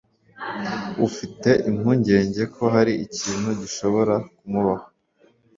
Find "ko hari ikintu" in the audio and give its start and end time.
2.55-3.49